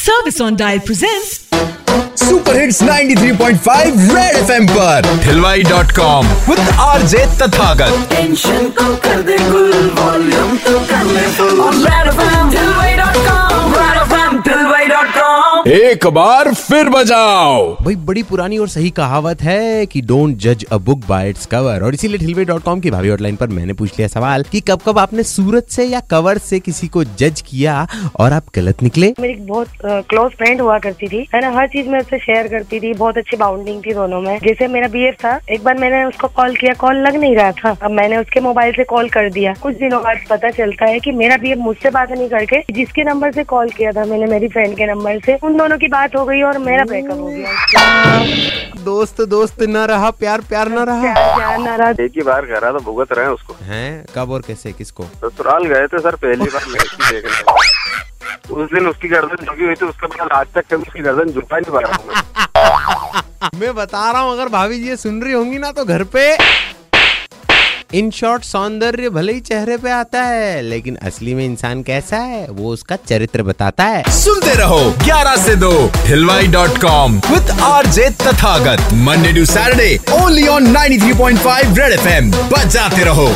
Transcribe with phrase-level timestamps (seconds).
[0.00, 1.38] Service on Dial presents
[2.20, 8.94] super hits 93.5 red FM पर हिलवाई dot com with R J Tathagat tension को
[9.06, 9.72] कर दे गुल
[15.70, 20.76] एक बार फिर बजाओ। भाई बड़ी पुरानी और सही कहावत है कि डोंट जज a
[20.78, 23.90] book by its cover और इसीलिए हिलवे डॉट कॉम की भाभी हॉटलाइन पर मैंने पूछ
[23.90, 27.86] लिया सवाल कि कब कब आपने सूरत से या कवर से किसी को जज किया
[28.16, 29.12] और आप गलत निकले?
[29.20, 32.80] मेरी बहुत क्लोज फ्रेंड हुआ करती थी। है ना हर चीज़ में उससे शेयर करती
[32.80, 36.28] थी। बहुत अच्छी बाउंडिंग थी दोनों में। जैसे मेरा बीएफ था एक बार मैंने उसको
[36.36, 39.54] कॉल किया कॉल लग नहीं रहा था। अब मैंने उसके मोबाइल से कॉल कर दिया।
[39.62, 43.32] कुछ दिनों बाद पता चलता है की मेरा बीएफ मुझसे बात नहीं करके जिसके नंबर
[43.32, 46.24] से कॉल किया था मैंने मेरी फ्रेंड के नंबर से उन दोनों की बात हो
[46.24, 51.36] गई और मेरा ब्रेकअप हो गया। दोस्त दोस्त न रहा प्यार प्यार न रहा। प्यार
[51.36, 54.04] प्यार नाराज़ एक ही बार तो भुगत रहे हैं उसको। हैं?
[54.14, 55.04] कब और कैसे किसको?
[55.24, 57.58] ससुराल गए थे सर पहली बार लड़की देखने
[58.54, 61.58] उस दिन उसकी गर्दन झुकी हुई थी उसके बाद आज तक कभी उसकी गर्दन झुका
[61.58, 65.58] नहीं पाया। हूँ मैं मैं बता रहा हूँ अगर भाभी जी ये सुन रही होंगी
[65.58, 66.24] ना तो घर पे
[67.94, 72.46] इन शॉर्ट सौंदर्य भले ही चेहरे पे आता है, लेकिन असली में इंसान कैसा है,
[72.48, 75.72] वो उसका चरित्र बताता है। सुनते रहो 11 से 2
[76.06, 82.30] हिलवाई dot com with R J Tathagat Monday to Saturday only on 93.5 red FM
[82.52, 83.28] बजाते रहो।